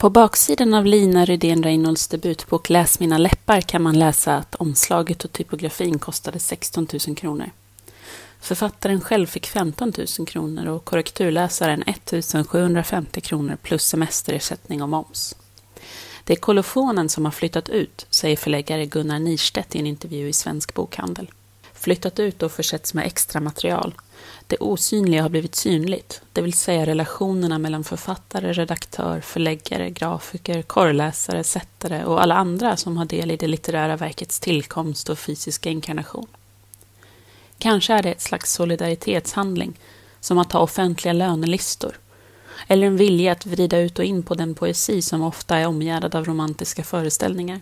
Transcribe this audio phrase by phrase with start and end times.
[0.00, 5.24] På baksidan av Lina Rydén Reynolds debutbok Läs mina läppar kan man läsa att omslaget
[5.24, 7.50] och typografin kostade 16 000 kronor.
[8.40, 12.12] Författaren själv fick 15 000 kronor och korrekturläsaren 1
[12.48, 15.36] 750 kronor plus semesterersättning och moms.
[16.24, 20.32] Det är kolofonen som har flyttat ut, säger förläggare Gunnar Nirstedt i en intervju i
[20.32, 21.30] Svensk Bokhandel.
[21.80, 23.94] Flyttat ut och försetts med extra material.
[24.46, 31.44] Det osynliga har blivit synligt, det vill säga relationerna mellan författare, redaktör, förläggare, grafiker, korrläsare,
[31.44, 36.26] sättare och alla andra som har del i det litterära verkets tillkomst och fysiska inkarnation.
[37.58, 39.78] Kanske är det ett slags solidaritetshandling,
[40.20, 41.98] som att ha offentliga lönelistor,
[42.66, 46.14] eller en vilja att vrida ut och in på den poesi som ofta är omgärdad
[46.14, 47.60] av romantiska föreställningar.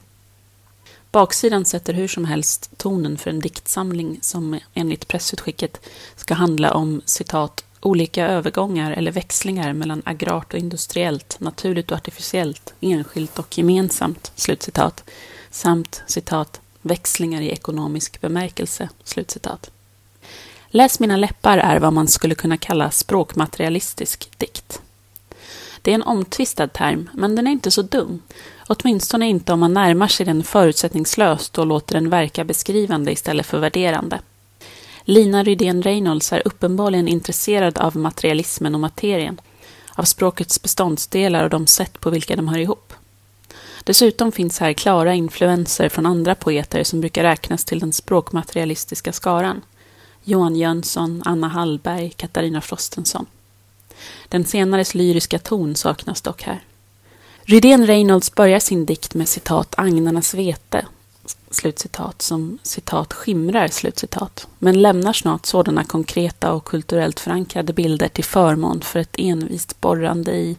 [1.19, 5.81] Baksidan sätter hur som helst tonen för en diktsamling som enligt pressutskicket
[6.17, 12.75] ska handla om citat olika övergångar eller växlingar mellan agrart och industriellt, naturligt och artificiellt,
[12.81, 15.05] enskilt och gemensamt, slutcitat,
[15.51, 19.71] samt citat växlingar i ekonomisk bemärkelse, slutcitat.
[20.69, 24.83] Läs mina läppar är vad man skulle kunna kalla språkmaterialistisk dikt.
[25.83, 28.23] Det är en omtvistad term, men den är inte så dum.
[28.69, 33.59] Åtminstone inte om man närmar sig den förutsättningslöst och låter den verka beskrivande istället för
[33.59, 34.21] värderande.
[35.05, 39.41] Lina Rydén Reynolds är uppenbarligen intresserad av materialismen och materien,
[39.95, 42.93] av språkets beståndsdelar och de sätt på vilka de hör ihop.
[43.85, 49.63] Dessutom finns här klara influenser från andra poeter som brukar räknas till den språkmaterialistiska skaran.
[50.25, 53.27] Johan Jönsson, Anna Hallberg, Katarina Frostenson.
[54.29, 56.61] Den senares lyriska ton saknas dock här.
[57.43, 60.87] Rydén Reynolds börjar sin dikt med citat agnarnas vete,
[61.51, 68.25] slutcitat, som citat skimrar, slutcitat, men lämnar snart sådana konkreta och kulturellt förankrade bilder till
[68.25, 70.57] förmån för ett envist borrande i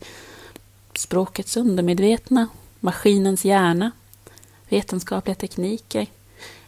[0.93, 2.47] språkets undermedvetna,
[2.79, 3.91] maskinens hjärna,
[4.69, 6.07] vetenskapliga tekniker.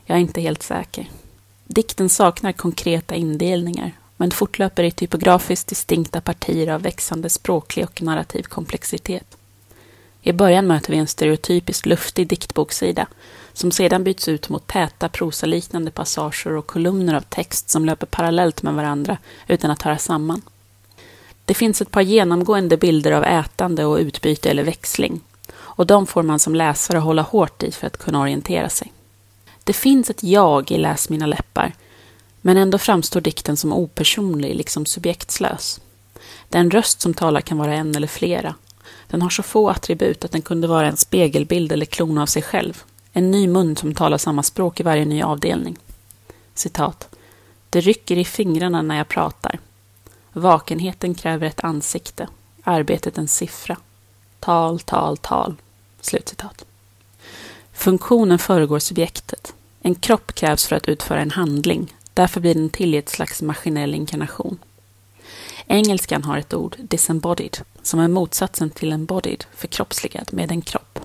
[0.05, 1.09] Jag är inte helt säker.
[1.65, 3.91] Dikten saknar konkreta indelningar,
[4.21, 9.37] men fortlöper i typografiskt distinkta partier av växande språklig och narrativ komplexitet.
[10.21, 13.07] I början möter vi en stereotypiskt luftig diktboksida,
[13.53, 18.63] som sedan byts ut mot täta prosaliknande passager och kolumner av text som löper parallellt
[18.63, 19.17] med varandra
[19.47, 20.41] utan att höra samman.
[21.45, 25.21] Det finns ett par genomgående bilder av ätande och utbyte eller växling,
[25.53, 28.91] och de får man som läsare hålla hårt i för att kunna orientera sig.
[29.63, 31.73] Det finns ett jag i Läs mina läppar,
[32.41, 35.81] men ändå framstår dikten som opersonlig, liksom subjektslös.
[36.49, 38.55] Den röst som talar kan vara en eller flera.
[39.07, 42.41] Den har så få attribut att den kunde vara en spegelbild eller klon av sig
[42.41, 42.83] själv.
[43.13, 45.77] En ny mun som talar samma språk i varje ny avdelning.
[46.53, 47.15] Citat.
[47.69, 49.59] Det rycker i fingrarna när jag pratar.
[50.33, 52.27] Vakenheten kräver ett ansikte,
[52.63, 53.77] arbetet en siffra.
[54.39, 55.55] Tal, tal, tal.
[56.01, 56.65] Slutcitat.
[57.73, 59.53] Funktionen föregår subjektet.
[59.81, 61.93] En kropp krävs för att utföra en handling.
[62.21, 64.57] Därför blir den till i ett slags maskinell inkarnation.
[65.67, 70.99] Engelskan har ett ord, disembodied, som är motsatsen till embodied, förkroppsligad, med en kropp.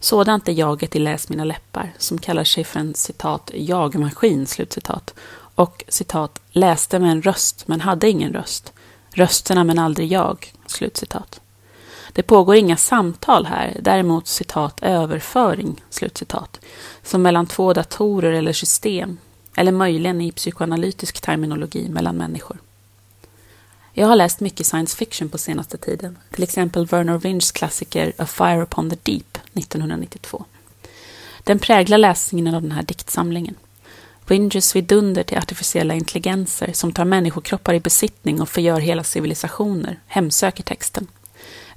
[0.00, 5.14] Sådant är jaget i Läs mina läppar, som kallar sig för en citat jag-maskin, slutcitat,
[5.54, 8.72] och citat läste med en röst men hade ingen röst,
[9.10, 11.40] rösterna men aldrig jag, slutcitat.
[12.12, 16.60] Det pågår inga samtal här, däremot citat överföring, slutcitat,
[17.02, 19.18] som mellan två datorer eller system,
[19.56, 22.58] eller möjligen i psykoanalytisk terminologi mellan människor.
[23.92, 28.26] Jag har läst mycket science fiction på senaste tiden, till exempel Werner Winchs klassiker A
[28.26, 30.44] Fire Upon the Deep 1992.
[31.44, 33.54] Den präglar läsningen av den här diktsamlingen.
[34.26, 40.62] Winges vidunder till artificiella intelligenser som tar människokroppar i besittning och förgör hela civilisationer hemsöker
[40.62, 41.06] texten.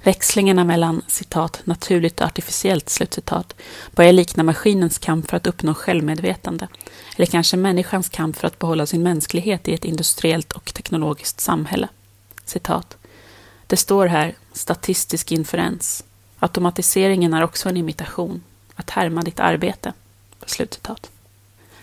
[0.02, 3.54] Växlingarna mellan citat, naturligt och artificiellt slutcitat
[3.90, 6.68] börjar likna maskinens kamp för att uppnå självmedvetande,
[7.16, 11.88] eller kanske människans kamp för att behålla sin mänsklighet i ett industriellt och teknologiskt samhälle.
[12.44, 12.96] Citat.
[13.66, 16.04] Det står här statistisk inferens.
[16.38, 18.42] Automatiseringen är också en imitation,
[18.74, 19.92] att härma ditt arbete.
[20.46, 21.10] Slutcitat.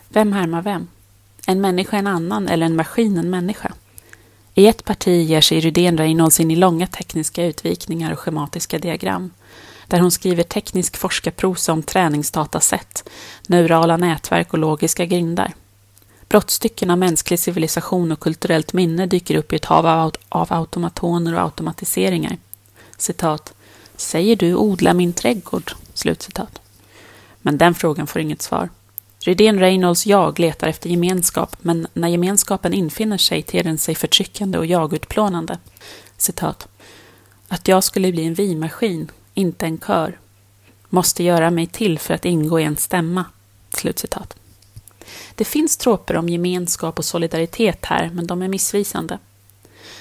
[0.09, 0.87] Vem härmar vem?
[1.47, 3.73] En människa en annan eller en maskin en människa?
[4.57, 9.31] I ett parti ger sig Rydén Reynolds in i långa tekniska utvikningar och schematiska diagram,
[9.87, 13.09] där hon skriver teknisk forskarprosa om träningsdatasätt,
[13.47, 15.53] neurala nätverk och logiska grindar.
[16.29, 21.33] Brottstycken av mänsklig civilisation och kulturellt minne dyker upp i ett hav av, av automatoner
[21.33, 22.37] och automatiseringar.
[22.97, 23.53] Citat.
[23.95, 25.71] Säger du odla min trädgård?
[25.93, 26.61] Slutcitat.
[27.41, 28.69] Men den frågan får inget svar.
[29.27, 34.57] Rydén Reynolds jag letar efter gemenskap, men när gemenskapen infinner sig ter den sig förtryckande
[34.57, 35.57] och jagutplånande.
[36.17, 36.67] Citat.
[37.47, 40.19] Att jag skulle bli en vimaskin, inte en kör.
[40.89, 43.25] Måste göra mig till för att ingå i en stämma.
[43.69, 44.35] Slutcitat.
[45.35, 49.19] Det finns troper om gemenskap och solidaritet här, men de är missvisande.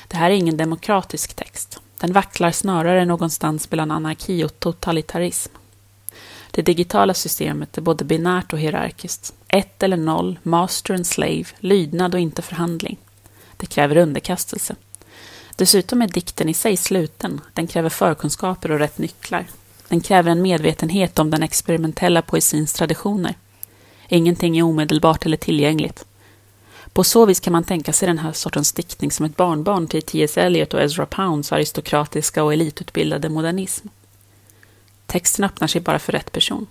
[0.08, 1.80] Det här är ingen demokratisk text.
[1.98, 5.52] Den vacklar snarare någonstans mellan anarki och totalitarism.
[6.50, 9.34] Det digitala systemet är både binärt och hierarkiskt.
[9.48, 12.98] Ett eller noll, master and slave, lydnad och inte förhandling.
[13.56, 14.76] Det kräver underkastelse.
[15.56, 17.40] Dessutom är dikten i sig sluten.
[17.52, 19.46] Den kräver förkunskaper och rätt nycklar.
[19.88, 23.34] Den kräver en medvetenhet om den experimentella poesins traditioner.
[24.08, 26.04] Ingenting är omedelbart eller tillgängligt.
[26.92, 30.02] På så vis kan man tänka sig den här sortens diktning som ett barnbarn till
[30.02, 30.38] T.S.
[30.38, 33.88] Eliot och Ezra Pounds aristokratiska och elitutbildade modernism.
[35.06, 36.66] Texten öppnar sig bara för rätt person.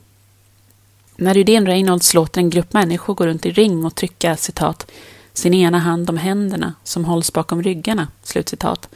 [1.15, 4.91] När Rydén Reynolds låter en grupp människor gå runt i ring och trycka citat
[5.33, 8.89] sin ena hand om händerna som hålls bakom ryggarna, slutcitat,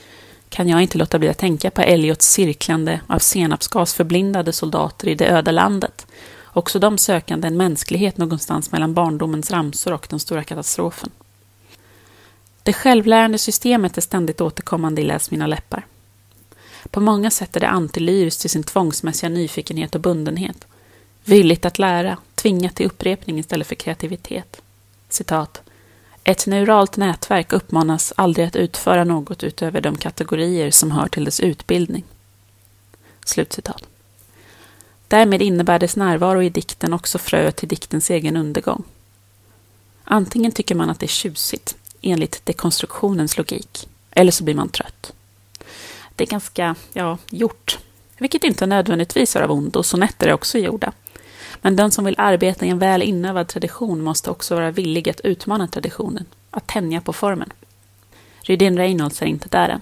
[0.49, 5.15] kan jag inte låta bli att tänka på Eliots cirklande av senapsgas förblindade soldater i
[5.15, 6.07] det öde landet,
[6.45, 11.09] också de sökande en mänsklighet någonstans mellan barndomens ramsor och den stora katastrofen.
[12.63, 15.85] Det självlärande systemet är ständigt återkommande i Läs mina läppar.
[16.91, 20.67] På många sätt är det antilyriskt till sin tvångsmässiga nyfikenhet och bundenhet.
[21.23, 24.61] Villigt att lära, tvingat till upprepning istället för kreativitet.
[25.09, 25.61] Citat.
[26.23, 31.39] Ett neuralt nätverk uppmanas aldrig att utföra något utöver de kategorier som hör till dess
[31.39, 32.03] utbildning.
[33.25, 33.83] Slutcitat.
[35.07, 38.83] Därmed innebär dess närvaro i dikten också frö till diktens egen undergång.
[40.03, 45.13] Antingen tycker man att det är tjusigt, enligt dekonstruktionens logik, eller så blir man trött.
[46.19, 47.79] Det är ganska, ja, gjort,
[48.17, 50.91] vilket inte nödvändigtvis är av ondo, sonetter är också gjorda.
[51.61, 55.19] Men den som vill arbeta i en väl inövad tradition måste också vara villig att
[55.19, 57.49] utmana traditionen, att tänja på formen.
[58.41, 59.81] Rydén Reynolds är inte där än.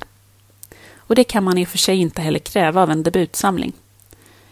[0.97, 3.73] Och det kan man i och för sig inte heller kräva av en debutsamling.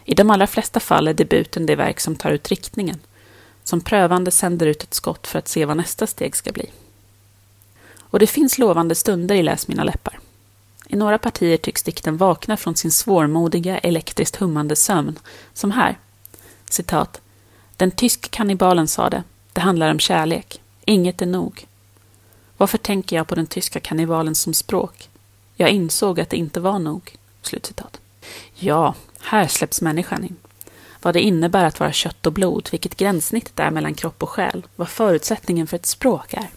[0.04, 2.98] I de allra flesta fall är debuten det verk som tar ut riktningen,
[3.64, 6.70] som prövande sänder ut ett skott för att se vad nästa steg ska bli.
[7.98, 10.18] Och det finns lovande stunder i Läs mina läppar.
[10.86, 15.18] I några partier tycks dikten vakna från sin svårmodiga, elektriskt hummande sömn,
[15.54, 15.98] som här.
[16.70, 17.20] Citat.
[17.76, 19.22] Den tysk kannibalen sade,
[19.52, 20.60] det handlar om kärlek.
[20.84, 21.66] Inget är nog.
[22.56, 25.08] Varför tänker jag på den tyska kannibalen som språk?
[25.56, 27.16] Jag insåg att det inte var nog.
[27.42, 28.00] Slutcitat.
[28.54, 30.36] Ja, här släpps människan in.
[31.02, 34.66] Vad det innebär att vara kött och blod, vilket gränssnittet är mellan kropp och själ,
[34.76, 36.48] vad förutsättningen för ett språk är.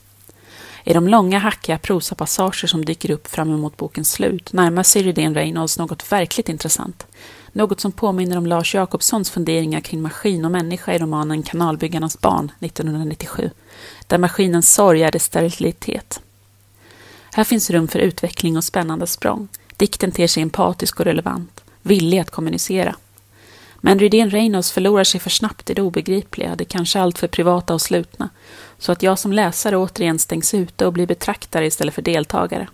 [0.83, 5.35] I de långa hackiga prosapassager som dyker upp fram emot bokens slut närmar sig Rydén
[5.35, 7.07] Reynolds något verkligt intressant.
[7.51, 12.51] Något som påminner om Lars Jacobssons funderingar kring maskin och människa i romanen Kanalbyggarnas barn
[12.59, 13.49] 1997,
[14.07, 16.21] där maskinens sorg är dess sterilitet.
[17.33, 19.47] Här finns rum för utveckling och spännande språng.
[19.77, 22.95] Dikten ter sig empatisk och relevant, villig att kommunicera.
[23.81, 27.73] Men Rydén Reynolds förlorar sig för snabbt i det obegripliga, det kanske allt för privata
[27.73, 28.29] och slutna,
[28.77, 32.67] så att jag som läsare återigen stängs ute och blir betraktare istället för deltagare.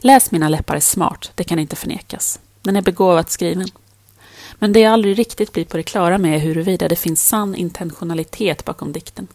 [0.00, 2.40] Läs mina läppar är smart, det kan inte förnekas.
[2.62, 3.68] Den är begåvat skriven.
[4.58, 7.54] Men det jag aldrig riktigt blir på det klara med är huruvida det finns sann
[7.54, 9.26] intentionalitet bakom dikten.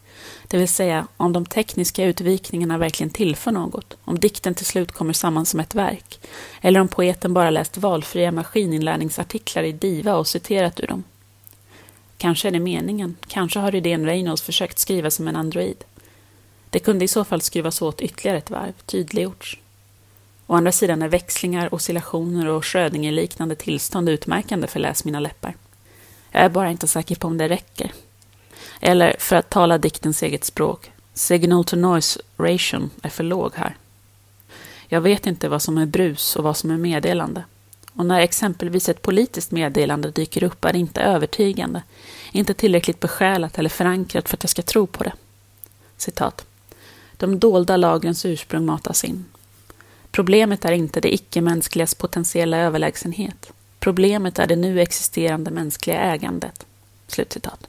[0.48, 5.14] Det vill säga om de tekniska utvikningarna verkligen tillför något, om dikten till slut kommer
[5.14, 6.20] samman som ett verk,
[6.62, 11.04] eller om poeten bara läst valfria maskininlärningsartiklar i Diva och citerat ur dem.
[12.18, 15.84] Kanske är det meningen, kanske har idén Reynolds försökt skriva som en android.
[16.70, 19.60] Det kunde i så fall skruvas åt ytterligare ett varv, tydliggjorts.
[20.54, 25.56] Å andra sidan är växlingar, oscillationer och Schrödinger-liknande tillstånd utmärkande för Läs mina läppar.
[26.32, 27.92] Jag är bara inte säker på om det räcker.
[28.80, 33.78] Eller, för att tala diktens eget språk, signal to noise ration är för låg här.
[34.88, 37.44] Jag vet inte vad som är brus och vad som är meddelande.
[37.94, 41.84] Och när exempelvis ett politiskt meddelande dyker upp är det inte övertygande,
[42.32, 45.14] inte tillräckligt besjälat eller förankrat för att jag ska tro på det.
[45.98, 46.46] Citat.
[47.18, 49.26] De dolda lagrens ursprung matas in.
[50.14, 53.52] Problemet är inte det icke-mänskligas potentiella överlägsenhet.
[53.80, 56.66] Problemet är det nu existerande mänskliga ägandet.
[57.08, 57.68] Slutcitat.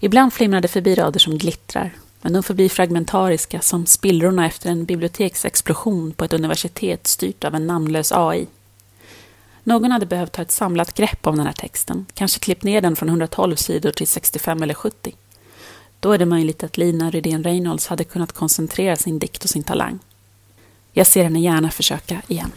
[0.00, 1.90] Ibland flimrar det förbi rader som glittrar,
[2.22, 7.66] men de förblir fragmentariska som spillrorna efter en biblioteksexplosion på ett universitet styrt av en
[7.66, 8.46] namnlös AI.
[9.62, 12.96] Någon hade behövt ta ett samlat grepp om den här texten, kanske klippt ner den
[12.96, 15.14] från 112 sidor till 65 eller 70.
[16.00, 19.62] Då är det möjligt att Lina Rydén Reynolds hade kunnat koncentrera sin dikt och sin
[19.62, 19.98] talang.
[20.92, 22.52] Jag ser henne gärna försöka igen.